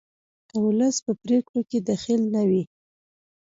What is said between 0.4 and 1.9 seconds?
که ولس په پریکړو کې